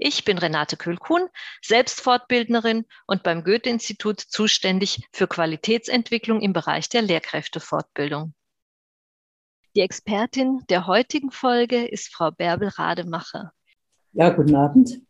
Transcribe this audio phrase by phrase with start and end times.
[0.00, 1.28] Ich bin Renate Kühlkuhn,
[1.60, 8.32] selbst Fortbildnerin und beim Goethe-Institut zuständig für Qualitätsentwicklung im Bereich der Lehrkräftefortbildung.
[9.74, 13.52] Die Expertin der heutigen Folge ist Frau Bärbel Rademacher.
[14.12, 15.00] Ja, guten Abend.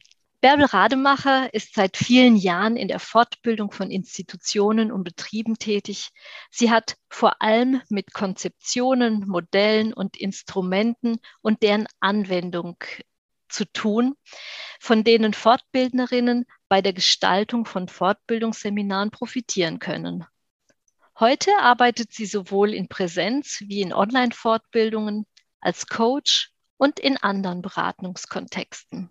[0.41, 6.10] Bärbel Rademacher ist seit vielen Jahren in der Fortbildung von Institutionen und Betrieben tätig.
[6.51, 12.77] Sie hat vor allem mit Konzeptionen, Modellen und Instrumenten und deren Anwendung
[13.48, 14.15] zu tun,
[14.80, 20.24] von denen Fortbildnerinnen bei der Gestaltung von Fortbildungsseminaren profitieren können.
[21.18, 25.26] Heute arbeitet sie sowohl in Präsenz wie in Online-Fortbildungen
[25.60, 29.10] als Coach und in anderen Beratungskontexten.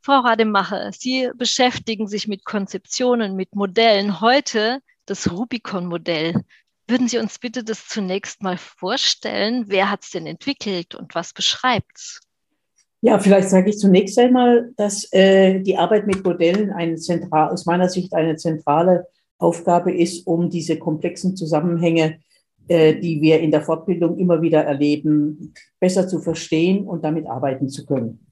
[0.00, 4.20] Frau Rademacher, Sie beschäftigen sich mit Konzeptionen, mit Modellen.
[4.20, 6.44] Heute das Rubicon-Modell.
[6.86, 9.64] Würden Sie uns bitte das zunächst mal vorstellen?
[9.66, 12.20] Wer hat es denn entwickelt und was beschreibt es?
[13.06, 17.64] Ja, vielleicht sage ich zunächst einmal, dass äh, die Arbeit mit Modellen eine zentral, aus
[17.64, 19.06] meiner Sicht eine zentrale
[19.38, 22.18] Aufgabe ist, um diese komplexen Zusammenhänge,
[22.66, 27.68] äh, die wir in der Fortbildung immer wieder erleben, besser zu verstehen und damit arbeiten
[27.68, 28.26] zu können.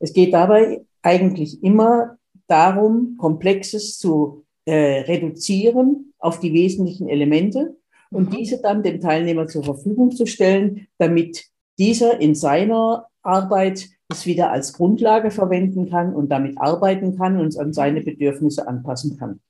[0.00, 7.74] Es geht dabei eigentlich immer darum, Komplexes zu äh, reduzieren auf die wesentlichen Elemente
[8.10, 8.36] und mhm.
[8.36, 11.46] diese dann dem Teilnehmer zur Verfügung zu stellen, damit
[11.78, 17.58] dieser in seiner Arbeit es wieder als Grundlage verwenden kann und damit arbeiten kann und
[17.58, 19.40] an seine Bedürfnisse anpassen kann.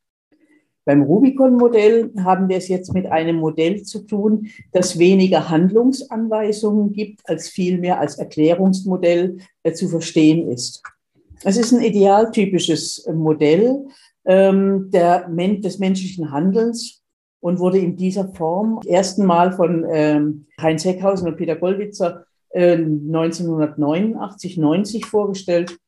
[0.84, 7.20] Beim Rubicon-Modell haben wir es jetzt mit einem Modell zu tun, das weniger Handlungsanweisungen gibt,
[7.28, 10.82] als vielmehr als Erklärungsmodell äh, zu verstehen ist.
[11.44, 13.86] Es ist ein idealtypisches Modell
[14.24, 17.02] ähm, der, des menschlichen Handelns
[17.40, 24.56] und wurde in dieser Form ersten Mal von ähm, Heinz Heckhausen und Peter Gollwitzer 1989,
[24.56, 25.78] äh, 90 vorgestellt,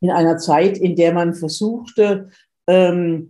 [0.00, 2.30] in einer Zeit, in der man versuchte,
[2.66, 3.28] ähm,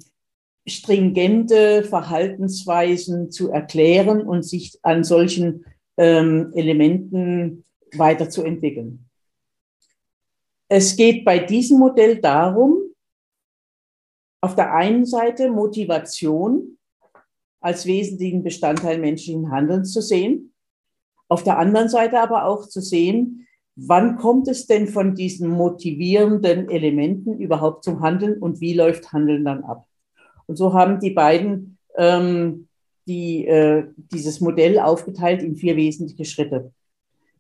[0.67, 5.65] stringente Verhaltensweisen zu erklären und sich an solchen
[5.97, 7.65] ähm, Elementen
[7.95, 9.09] weiterzuentwickeln.
[10.69, 12.79] Es geht bei diesem Modell darum,
[14.41, 16.79] auf der einen Seite Motivation
[17.61, 20.53] als wesentlichen Bestandteil menschlichen Handelns zu sehen
[21.29, 26.71] auf der anderen Seite aber auch zu sehen, wann kommt es denn von diesen motivierenden
[26.71, 29.87] Elementen überhaupt zum Handeln und wie läuft Handeln dann ab?
[30.47, 32.69] Und so haben die beiden ähm,
[33.07, 36.73] die, äh, dieses Modell aufgeteilt in vier wesentliche Schritte.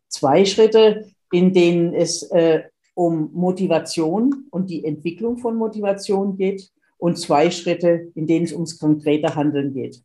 [0.09, 2.65] Zwei Schritte, in denen es äh,
[2.95, 8.79] um Motivation und die Entwicklung von Motivation geht und zwei Schritte, in denen es ums
[8.79, 10.03] konkrete Handeln geht.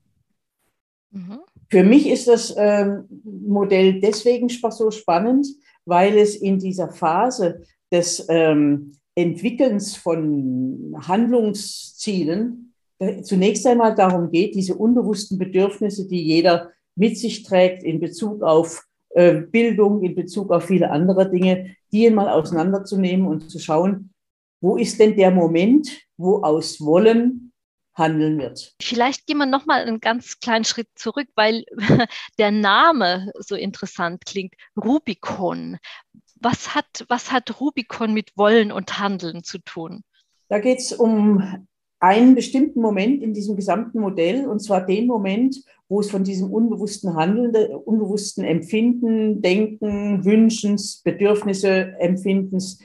[1.11, 1.39] Mhm.
[1.71, 5.47] Für mich ist das ähm, Modell deswegen so spannend,
[5.85, 14.53] weil es in dieser Phase des ähm, Entwickelns von Handlungszielen äh, zunächst einmal darum geht,
[14.53, 20.51] diese unbewussten Bedürfnisse, die jeder mit sich trägt in Bezug auf äh, Bildung, in Bezug
[20.51, 24.11] auf viele andere Dinge, die mal auseinanderzunehmen und zu schauen,
[24.61, 27.50] wo ist denn der Moment, wo aus Wollen
[27.93, 28.73] handeln wird.
[28.81, 31.65] Vielleicht gehen wir noch mal einen ganz kleinen Schritt zurück, weil
[32.37, 34.53] der Name so interessant klingt.
[34.81, 35.77] Rubicon.
[36.39, 40.03] Was hat, was hat Rubicon mit Wollen und Handeln zu tun?
[40.49, 41.67] Da geht es um
[41.99, 46.51] einen bestimmten Moment in diesem gesamten Modell, und zwar den Moment, wo es von diesem
[46.51, 52.79] unbewussten Handeln, unbewussten Empfinden, Denken, Wünschens, Bedürfnisse, Empfindens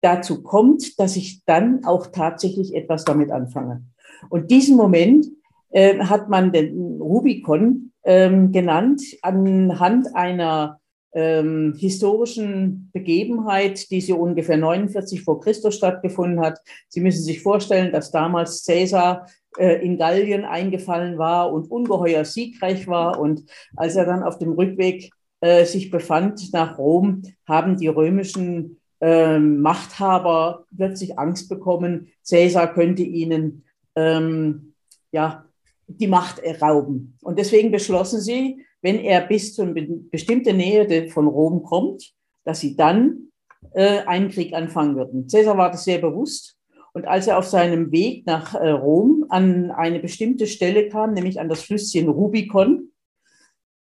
[0.00, 3.84] dazu kommt, dass ich dann auch tatsächlich etwas damit anfange.
[4.30, 5.26] Und diesen Moment
[5.70, 10.80] äh, hat man den Rubicon ähm, genannt anhand einer
[11.14, 16.58] ähm, historischen Begebenheit, die so ungefähr 49 vor Christus stattgefunden hat.
[16.88, 19.26] Sie müssen sich vorstellen, dass damals Caesar
[19.58, 23.18] äh, in Gallien eingefallen war und ungeheuer siegreich war.
[23.18, 23.44] Und
[23.76, 25.10] als er dann auf dem Rückweg
[25.40, 33.02] äh, sich befand nach Rom, haben die römischen äh, Machthaber plötzlich Angst bekommen, Caesar könnte
[33.02, 33.64] ihnen
[33.96, 34.74] ähm,
[35.12, 35.44] ja,
[35.86, 37.16] die Macht errauben.
[37.22, 39.74] Und deswegen beschlossen sie, wenn er bis zu einer
[40.10, 42.12] bestimmten Nähe von Rom kommt,
[42.44, 43.30] dass sie dann
[43.72, 45.26] äh, einen Krieg anfangen würden.
[45.26, 46.56] Caesar war das sehr bewusst
[46.92, 51.40] Und als er auf seinem Weg nach äh, Rom an eine bestimmte Stelle kam, nämlich
[51.40, 52.92] an das Flüsschen Rubicon,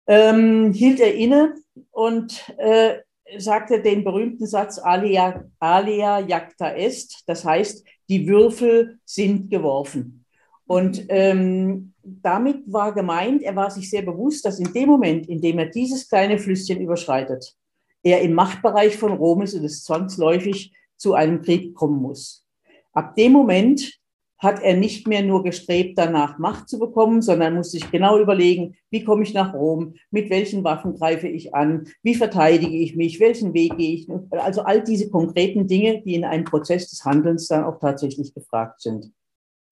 [0.07, 1.55] ähm, hielt er inne
[1.91, 2.99] und äh,
[3.39, 10.25] sagte den berühmten Satz alia, alia jacta est, das heißt, die Würfel sind geworfen.
[10.67, 15.41] Und ähm, damit war gemeint, er war sich sehr bewusst, dass in dem Moment, in
[15.41, 17.55] dem er dieses kleine Flüsschen überschreitet,
[18.03, 22.47] er im Machtbereich von Rom ist und es zwangsläufig zu einem Krieg kommen muss.
[22.93, 24.01] Ab dem Moment
[24.43, 28.75] hat er nicht mehr nur gestrebt, danach Macht zu bekommen, sondern muss sich genau überlegen,
[28.91, 33.21] wie komme ich nach Rom, mit welchen Waffen greife ich an, wie verteidige ich mich,
[33.21, 34.09] welchen Weg gehe ich.
[34.31, 38.81] Also all diese konkreten Dinge, die in einem Prozess des Handelns dann auch tatsächlich gefragt
[38.81, 39.13] sind.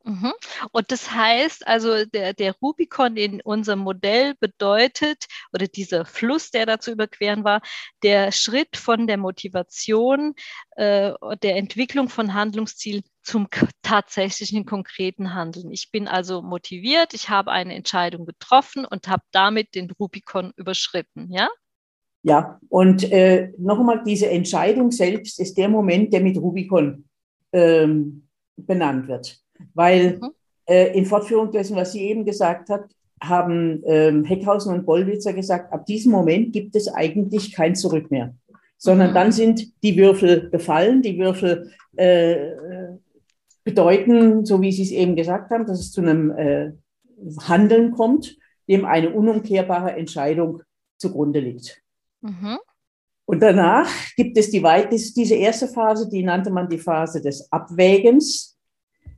[0.05, 0.33] Mhm.
[0.73, 6.65] Und das heißt, also der, der Rubikon in unserem Modell bedeutet, oder dieser Fluss, der
[6.65, 7.61] da zu überqueren war,
[8.03, 10.35] der Schritt von der Motivation,
[10.77, 11.13] äh,
[11.43, 13.49] der Entwicklung von Handlungsziel zum
[13.83, 15.71] tatsächlichen konkreten Handeln.
[15.71, 21.31] Ich bin also motiviert, ich habe eine Entscheidung getroffen und habe damit den Rubikon überschritten,
[21.31, 21.49] ja?
[22.23, 27.05] Ja, und äh, nochmal, diese Entscheidung selbst ist der Moment, der mit Rubikon
[27.53, 28.27] ähm,
[28.57, 29.39] benannt wird.
[29.73, 30.31] Weil mhm.
[30.67, 32.85] äh, in Fortführung dessen, was sie eben gesagt hat,
[33.23, 38.35] haben ähm, Heckhausen und Bollwitzer gesagt, ab diesem Moment gibt es eigentlich kein Zurück mehr,
[38.77, 39.15] sondern mhm.
[39.15, 41.03] dann sind die Würfel gefallen.
[41.03, 42.53] Die Würfel äh,
[43.65, 46.73] bedeuten, so wie Sie es eben gesagt haben, dass es zu einem äh,
[47.43, 48.37] Handeln kommt,
[48.69, 50.63] dem eine unumkehrbare Entscheidung
[50.99, 51.83] zugrunde liegt.
[52.21, 52.59] Mhm.
[53.27, 54.63] Und danach gibt es die,
[55.15, 58.59] diese erste Phase, die nannte man die Phase des Abwägens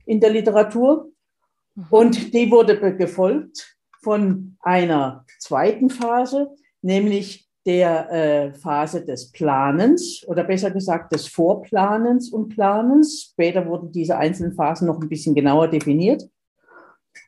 [0.04, 1.10] in der Literatur.
[1.74, 1.86] Mhm.
[1.90, 6.50] Und die wurde gefolgt von einer zweiten Phase,
[6.82, 13.30] nämlich der äh, Phase des Planens oder besser gesagt des Vorplanens und Planens.
[13.32, 16.28] Später wurden diese einzelnen Phasen noch ein bisschen genauer definiert.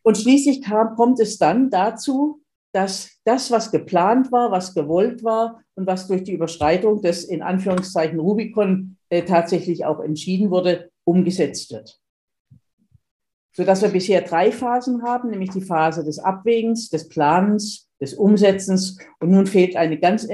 [0.02, 2.40] Und schließlich kam, kommt es dann dazu,
[2.72, 7.42] dass das, was geplant war, was gewollt war und was durch die Überschreitung des in
[7.42, 12.00] Anführungszeichen Rubicon äh, tatsächlich auch entschieden wurde, umgesetzt wird
[13.56, 18.98] sodass wir bisher drei Phasen haben, nämlich die Phase des Abwägens, des Planens, des Umsetzens.
[19.20, 20.28] Und nun fehlt eine ganz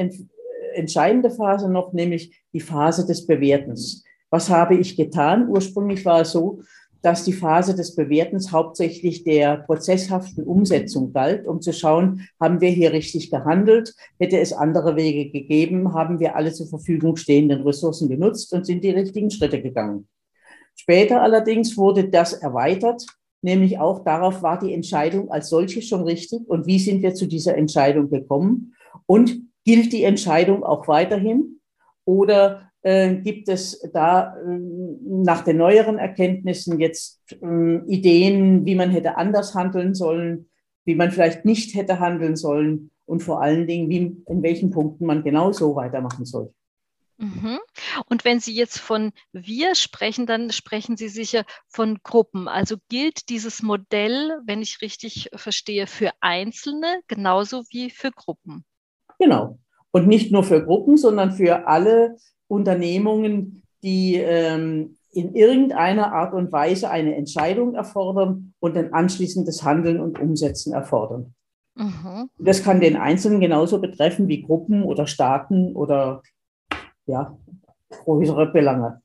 [0.74, 4.04] entscheidende Phase noch, nämlich die Phase des Bewertens.
[4.30, 5.48] Was habe ich getan?
[5.48, 6.60] Ursprünglich war es so,
[7.02, 12.68] dass die Phase des Bewertens hauptsächlich der prozesshaften Umsetzung galt, um zu schauen, haben wir
[12.68, 13.94] hier richtig gehandelt?
[14.18, 15.94] Hätte es andere Wege gegeben?
[15.94, 20.08] Haben wir alle zur Verfügung stehenden Ressourcen genutzt und sind die richtigen Schritte gegangen?
[20.76, 23.06] Später allerdings wurde das erweitert,
[23.42, 26.40] nämlich auch darauf war die Entscheidung als solche schon richtig.
[26.48, 28.74] Und wie sind wir zu dieser Entscheidung gekommen?
[29.06, 31.60] Und gilt die Entscheidung auch weiterhin?
[32.04, 34.58] Oder äh, gibt es da äh,
[35.04, 40.48] nach den neueren Erkenntnissen jetzt äh, Ideen, wie man hätte anders handeln sollen,
[40.84, 42.90] wie man vielleicht nicht hätte handeln sollen?
[43.04, 46.52] Und vor allen Dingen, wie, in welchen Punkten man genau so weitermachen soll.
[47.20, 47.58] Mhm.
[48.06, 52.48] Und wenn Sie jetzt von wir sprechen, dann sprechen Sie sicher von Gruppen.
[52.48, 58.64] Also gilt dieses Modell, wenn ich richtig verstehe, für Einzelne genauso wie für Gruppen.
[59.18, 59.58] Genau.
[59.90, 62.16] Und nicht nur für Gruppen, sondern für alle
[62.48, 70.00] Unternehmungen, die ähm, in irgendeiner Art und Weise eine Entscheidung erfordern und ein anschließendes Handeln
[70.00, 71.34] und Umsetzen erfordern.
[71.74, 72.30] Mhm.
[72.38, 76.22] Das kann den Einzelnen genauso betreffen wie Gruppen oder Staaten oder
[77.06, 77.36] ja,
[78.04, 79.02] größere Belange.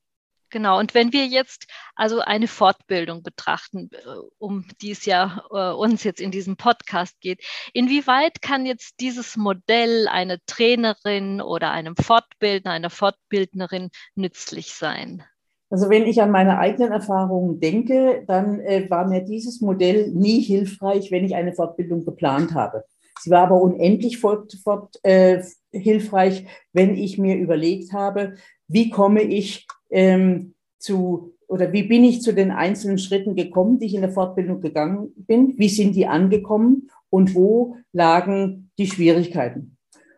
[0.55, 3.97] Genau, und wenn wir jetzt also eine Fortbildung betrachten, äh,
[4.37, 9.35] um die es ja äh, uns jetzt in diesem Podcast geht, inwieweit kann jetzt dieses
[9.35, 15.23] Modell einer Trainerin oder einem Fortbildner, einer Fortbildnerin nützlich sein?
[15.69, 20.39] Also wenn ich an meine eigenen Erfahrungen denke, dann äh, war mir dieses Modell nie
[20.39, 22.85] hilfreich, wenn ich eine Fortbildung geplant habe.
[23.19, 28.35] Sie war aber unendlich fort, fort, äh, hilfreich, wenn ich mir überlegt habe,
[28.67, 33.85] wie komme ich ähm, zu oder wie bin ich zu den einzelnen Schritten gekommen, die
[33.85, 39.77] ich in der Fortbildung gegangen bin, wie sind die angekommen und wo lagen die Schwierigkeiten.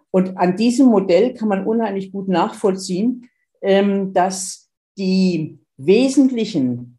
[0.10, 3.30] Und an diesem Modell kann man unheimlich gut nachvollziehen,
[3.62, 6.98] ähm, dass die wesentlichen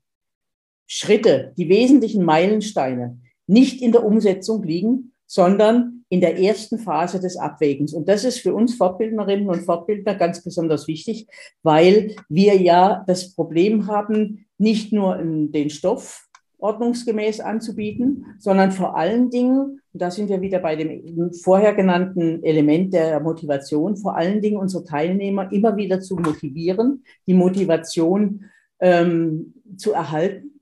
[0.86, 7.36] Schritte, die wesentlichen Meilensteine nicht in der Umsetzung liegen, sondern in der ersten Phase des
[7.36, 7.92] Abwägens.
[7.92, 11.28] Und das ist für uns Fortbildnerinnen und Fortbildner ganz besonders wichtig,
[11.62, 16.26] weil wir ja das Problem haben, nicht nur den Stoff
[16.58, 22.42] ordnungsgemäß anzubieten, sondern vor allen Dingen, und da sind wir wieder bei dem vorher genannten
[22.42, 28.46] Element der Motivation, vor allen Dingen unsere Teilnehmer immer wieder zu motivieren, die Motivation
[28.80, 30.60] ähm, zu erhalten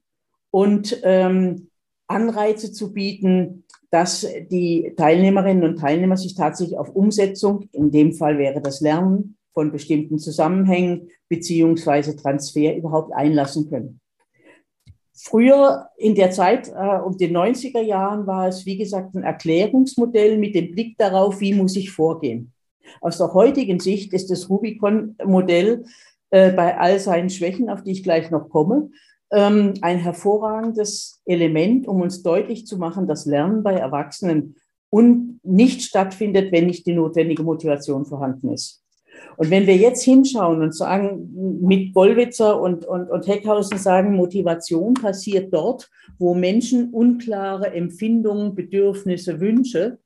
[0.50, 1.68] und ähm,
[2.06, 8.38] Anreize zu bieten, dass die Teilnehmerinnen und Teilnehmer sich tatsächlich auf Umsetzung, in dem Fall
[8.38, 14.00] wäre das Lernen von bestimmten Zusammenhängen beziehungsweise Transfer überhaupt einlassen können.
[15.14, 20.36] Früher in der Zeit äh, um die 90er Jahren war es, wie gesagt, ein Erklärungsmodell
[20.36, 22.52] mit dem Blick darauf, wie muss ich vorgehen.
[23.00, 25.84] Aus der heutigen Sicht ist das Rubicon-Modell
[26.30, 28.90] äh, bei all seinen Schwächen, auf die ich gleich noch komme,
[29.32, 34.56] ähm, ein hervorragendes Element, um uns deutlich zu machen, dass Lernen bei Erwachsenen
[34.90, 38.82] und nicht stattfindet, wenn nicht die notwendige Motivation vorhanden ist.
[39.36, 44.94] Und wenn wir jetzt hinschauen und sagen, mit Bollwitzer und, und, und Heckhausen sagen, Motivation
[44.94, 49.98] passiert dort, wo Menschen unklare Empfindungen, Bedürfnisse, Wünsche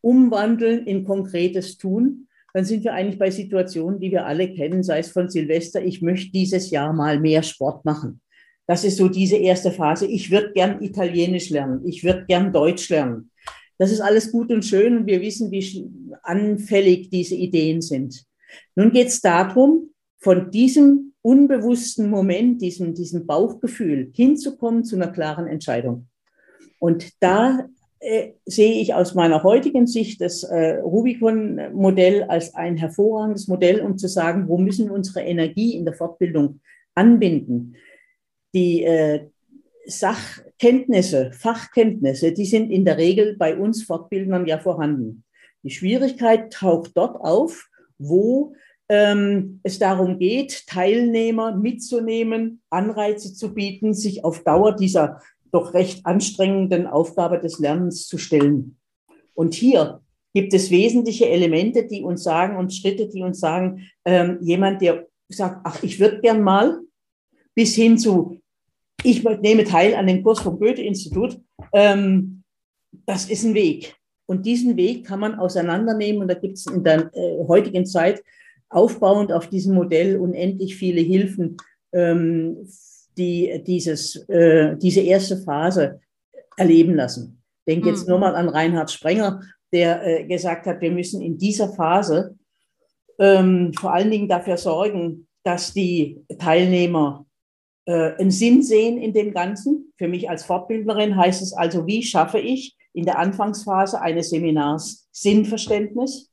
[0.00, 4.98] umwandeln in konkretes Tun, dann sind wir eigentlich bei Situationen, die wir alle kennen, sei
[4.98, 8.21] es von Silvester, ich möchte dieses Jahr mal mehr Sport machen.
[8.72, 10.06] Das ist so diese erste Phase.
[10.06, 11.82] Ich würde gern Italienisch lernen.
[11.84, 13.30] Ich würde gern Deutsch lernen.
[13.76, 15.90] Das ist alles gut und schön und wir wissen, wie
[16.22, 18.24] anfällig diese Ideen sind.
[18.74, 25.48] Nun geht es darum, von diesem unbewussten Moment, diesem, diesem Bauchgefühl hinzukommen zu einer klaren
[25.48, 26.06] Entscheidung.
[26.78, 27.68] Und da
[28.00, 33.98] äh, sehe ich aus meiner heutigen Sicht das äh, Rubicon-Modell als ein hervorragendes Modell, um
[33.98, 36.60] zu sagen, wo müssen wir unsere Energie in der Fortbildung
[36.94, 37.76] anbinden.
[38.54, 39.28] Die äh,
[39.86, 45.24] Sachkenntnisse, Fachkenntnisse, die sind in der Regel bei uns Fortbildnern ja vorhanden.
[45.62, 47.68] Die Schwierigkeit taucht dort auf,
[47.98, 48.54] wo
[48.88, 55.20] ähm, es darum geht, Teilnehmer mitzunehmen, Anreize zu bieten, sich auf Dauer dieser
[55.52, 58.76] doch recht anstrengenden Aufgabe des Lernens zu stellen.
[59.34, 60.00] Und hier
[60.34, 65.06] gibt es wesentliche Elemente, die uns sagen und Schritte, die uns sagen, ähm, jemand, der
[65.28, 66.80] sagt, ach, ich würde gern mal,
[67.54, 68.41] bis hin zu,
[69.02, 71.40] ich nehme teil an dem Kurs vom Goethe-Institut,
[71.72, 72.42] ähm,
[73.06, 73.96] das ist ein Weg.
[74.26, 76.22] Und diesen Weg kann man auseinandernehmen.
[76.22, 78.22] Und da gibt es in der äh, heutigen Zeit
[78.70, 81.56] aufbauend auf diesem Modell unendlich viele Hilfen,
[81.92, 82.66] ähm,
[83.18, 86.00] die dieses, äh, diese erste Phase
[86.56, 87.42] erleben lassen.
[87.64, 88.10] Ich denke jetzt mhm.
[88.10, 92.36] nur mal an Reinhard Sprenger, der äh, gesagt hat, wir müssen in dieser Phase
[93.18, 97.26] ähm, vor allen Dingen dafür sorgen, dass die Teilnehmer
[97.86, 99.92] äh, einen Sinn sehen in dem Ganzen.
[99.96, 105.08] Für mich als Fortbildnerin heißt es also, wie schaffe ich in der Anfangsphase eines Seminars
[105.12, 106.30] Sinnverständnis?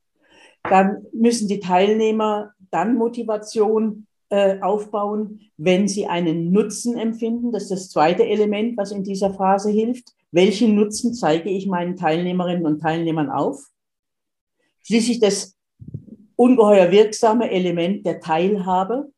[0.64, 7.52] Dann müssen die Teilnehmer dann Motivation äh, aufbauen, wenn sie einen Nutzen empfinden.
[7.52, 10.10] Das ist das zweite Element, was in dieser Phase hilft.
[10.32, 13.66] Welchen Nutzen zeige ich meinen Teilnehmerinnen und Teilnehmern auf?
[14.84, 15.56] Schließlich das
[16.36, 19.12] ungeheuer wirksame Element der Teilhabe.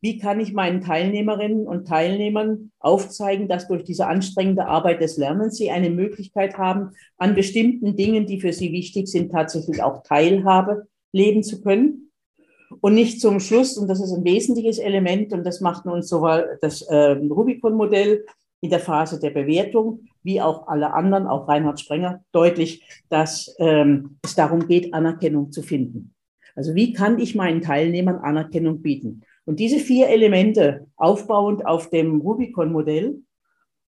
[0.00, 5.56] Wie kann ich meinen Teilnehmerinnen und Teilnehmern aufzeigen, dass durch diese anstrengende Arbeit des Lernens
[5.56, 10.86] sie eine Möglichkeit haben, an bestimmten Dingen, die für sie wichtig sind, tatsächlich auch Teilhabe
[11.12, 12.12] leben zu können?
[12.80, 16.58] Und nicht zum Schluss, und das ist ein wesentliches Element, und das macht uns sowohl
[16.60, 18.24] das äh, Rubicon-Modell
[18.60, 24.18] in der Phase der Bewertung, wie auch alle anderen, auch Reinhard Sprenger, deutlich, dass ähm,
[24.22, 26.14] es darum geht, Anerkennung zu finden.
[26.54, 29.22] Also wie kann ich meinen Teilnehmern Anerkennung bieten?
[29.48, 33.22] Und diese vier Elemente aufbauend auf dem Rubicon-Modell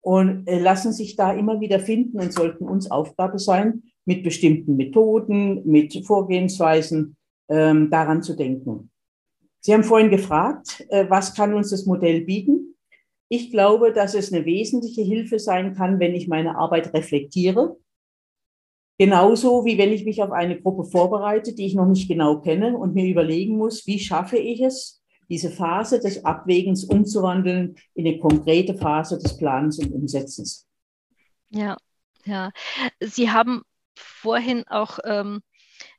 [0.03, 4.77] und äh, lassen sich da immer wieder finden und sollten uns Aufgabe sein, mit bestimmten
[4.77, 7.17] Methoden, mit Vorgehensweisen
[7.49, 8.91] ähm, daran zu denken.
[9.61, 12.75] Sie haben vorhin gefragt, äh, was kann uns das Modell bieten?
[13.31, 17.79] Ich glaube, dass es eine wesentliche Hilfe sein kann, wenn ich meine Arbeit reflektiere.
[18.99, 22.77] Genauso wie wenn ich mich auf eine Gruppe vorbereite, die ich noch nicht genau kenne
[22.77, 24.98] und mir überlegen muss, wie schaffe ich es,
[25.29, 30.67] diese Phase des Abwägens umzuwandeln in eine konkrete Phase des Planens und Umsetzens.
[31.51, 31.77] Ja,
[32.25, 32.51] ja.
[33.01, 33.63] Sie haben
[33.95, 35.41] vorhin auch ähm,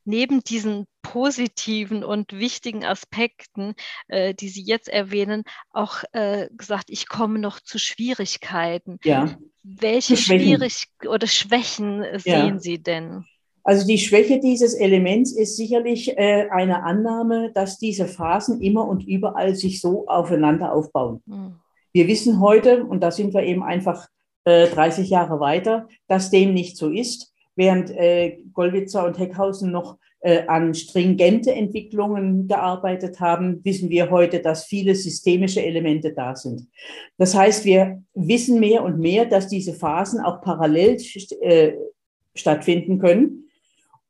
[0.03, 3.75] neben diesen positiven und wichtigen Aspekten,
[4.07, 9.00] äh, die Sie jetzt erwähnen, auch äh, gesagt, ich komme noch zu Schwierigkeiten.
[9.03, 9.38] Ja.
[9.63, 12.19] Welche Schwierigkeiten oder Schwächen ja.
[12.19, 13.25] sehen Sie denn?
[13.63, 19.07] Also die Schwäche dieses Elements ist sicherlich äh, eine Annahme, dass diese Phasen immer und
[19.07, 21.21] überall sich so aufeinander aufbauen.
[21.25, 21.55] Mhm.
[21.91, 24.07] Wir wissen heute, und da sind wir eben einfach
[24.45, 29.97] 30 äh, Jahre weiter, dass dem nicht so ist während äh, Gollwitzer und Heckhausen noch
[30.21, 36.67] äh, an stringente Entwicklungen gearbeitet haben, wissen wir heute, dass viele systemische Elemente da sind.
[37.17, 40.97] Das heißt, wir wissen mehr und mehr, dass diese Phasen auch parallel
[41.41, 41.73] äh,
[42.33, 43.49] stattfinden können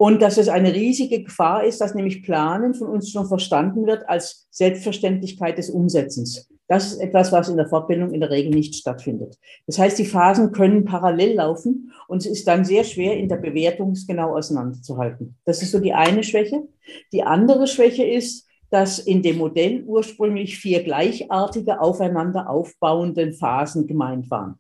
[0.01, 4.07] und dass es eine riesige Gefahr ist, dass nämlich Planen von uns schon verstanden wird
[4.07, 6.47] als Selbstverständlichkeit des Umsetzens.
[6.69, 9.37] Das ist etwas, was in der Fortbildung in der Regel nicht stattfindet.
[9.67, 13.35] Das heißt, die Phasen können parallel laufen und es ist dann sehr schwer, in der
[13.35, 15.35] Bewertung es genau auseinanderzuhalten.
[15.43, 16.63] Das ist so die eine Schwäche.
[17.11, 24.31] Die andere Schwäche ist, dass in dem Modell ursprünglich vier gleichartige aufeinander aufbauenden Phasen gemeint
[24.31, 24.59] waren.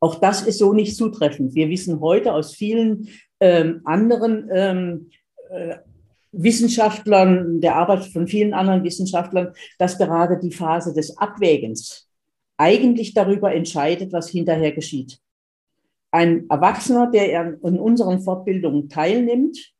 [0.00, 1.54] Auch das ist so nicht zutreffend.
[1.54, 5.10] Wir wissen heute aus vielen ähm, anderen ähm,
[5.50, 5.76] äh,
[6.32, 12.08] Wissenschaftlern, der Arbeit von vielen anderen Wissenschaftlern, dass gerade die Phase des Abwägens
[12.56, 15.18] eigentlich darüber entscheidet, was hinterher geschieht.
[16.12, 19.72] Ein Erwachsener, der in unseren Fortbildungen teilnimmt,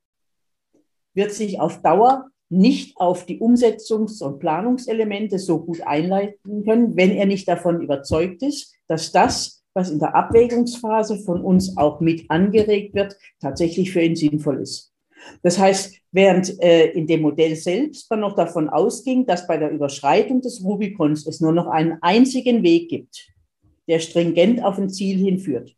[1.15, 7.13] wird sich auf Dauer nicht auf die Umsetzungs- und Planungselemente so gut einleiten können, wenn
[7.13, 12.31] er nicht davon überzeugt ist, dass das, was in der Abwägungsphase von uns auch mit
[12.31, 14.93] angeregt wird, tatsächlich für ihn sinnvoll ist.
[15.43, 19.71] Das heißt, während äh, in dem Modell selbst man noch davon ausging, dass bei der
[19.71, 23.29] Überschreitung des Rubikons es nur noch einen einzigen Weg gibt,
[23.89, 25.75] der stringent auf ein Ziel hinführt,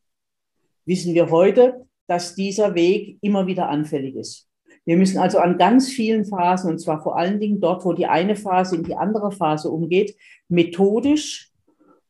[0.85, 4.49] wissen wir heute, dass dieser Weg immer wieder anfällig ist.
[4.85, 8.07] Wir müssen also an ganz vielen Phasen, und zwar vor allen Dingen dort, wo die
[8.07, 10.17] eine Phase in die andere Phase umgeht,
[10.49, 11.53] methodisch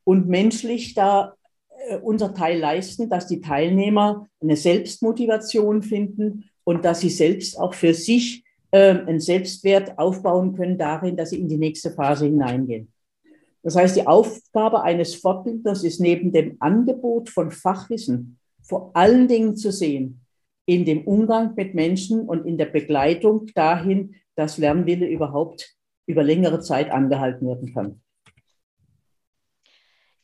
[0.05, 1.35] und menschlich da
[2.03, 7.95] unser Teil leisten, dass die Teilnehmer eine Selbstmotivation finden und dass sie selbst auch für
[7.95, 12.93] sich äh, einen Selbstwert aufbauen können darin, dass sie in die nächste Phase hineingehen.
[13.63, 19.57] Das heißt, die Aufgabe eines Fortbildners ist neben dem Angebot von Fachwissen vor allen Dingen
[19.57, 20.21] zu sehen,
[20.67, 26.61] in dem Umgang mit Menschen und in der Begleitung dahin, dass Lernwille überhaupt über längere
[26.61, 28.01] Zeit angehalten werden kann.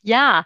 [0.01, 0.45] Ja,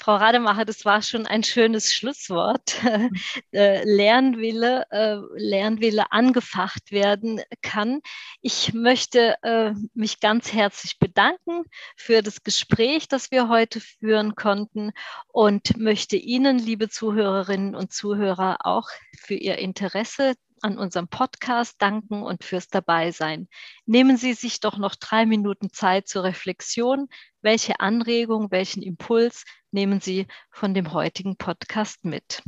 [0.00, 2.76] Frau Rademacher, das war schon ein schönes Schlusswort.
[3.52, 8.00] Äh, Lernwille, äh, Lernwille angefacht werden kann.
[8.42, 11.64] Ich möchte äh, mich ganz herzlich bedanken
[11.96, 14.92] für das Gespräch, das wir heute führen konnten
[15.28, 22.22] und möchte Ihnen, liebe Zuhörerinnen und Zuhörer, auch für Ihr Interesse an unserem Podcast danken
[22.22, 23.48] und fürs Dabeisein.
[23.86, 27.08] Nehmen Sie sich doch noch drei Minuten Zeit zur Reflexion.
[27.40, 32.42] Welche Anregung, welchen Impuls nehmen Sie von dem heutigen Podcast mit?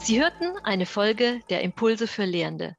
[0.00, 2.76] Sie hörten eine Folge der Impulse für Lehrende.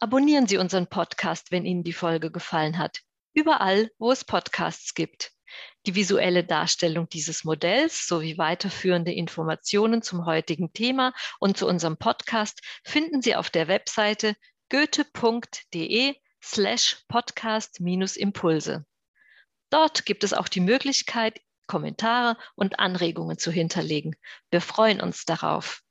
[0.00, 3.02] Abonnieren Sie unseren Podcast, wenn Ihnen die Folge gefallen hat.
[3.34, 5.35] Überall, wo es Podcasts gibt.
[5.86, 12.60] Die visuelle Darstellung dieses Modells sowie weiterführende Informationen zum heutigen Thema und zu unserem Podcast
[12.82, 14.34] finden Sie auf der Webseite
[14.68, 18.84] goethe.de slash podcast-impulse.
[19.70, 24.16] Dort gibt es auch die Möglichkeit, Kommentare und Anregungen zu hinterlegen.
[24.50, 25.82] Wir freuen uns darauf.